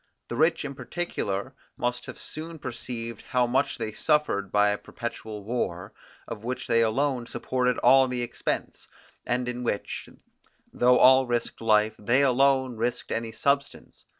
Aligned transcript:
The 0.29 0.35
rich 0.35 0.65
in 0.65 0.73
particular 0.73 1.53
must 1.77 2.07
have 2.07 2.17
soon 2.17 2.57
perceived 2.57 3.21
how 3.21 3.45
much 3.45 3.77
they 3.77 3.91
suffered 3.91 4.51
by 4.51 4.69
a 4.69 4.77
perpetual 4.79 5.43
war, 5.43 5.93
of 6.27 6.43
which 6.43 6.65
they 6.65 6.81
alone 6.81 7.27
supported 7.27 7.77
all 7.77 8.07
the 8.07 8.23
expense, 8.23 8.87
and 9.27 9.47
in 9.47 9.61
which, 9.61 10.09
though 10.73 10.97
all 10.97 11.27
risked 11.27 11.61
life, 11.61 11.95
they 11.99 12.23
alone 12.23 12.77
risked 12.77 13.11
any 13.11 13.31
substance. 13.31 14.07